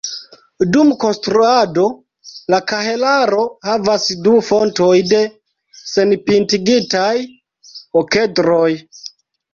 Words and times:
Dum 0.75 0.87
konstruado, 1.01 1.83
la 2.53 2.59
kahelaro 2.71 3.43
havas 3.67 4.07
du 4.29 4.35
fontoj 4.49 4.89
de 5.13 5.21
senpintigitaj 5.83 7.15
okedroj. 8.05 8.69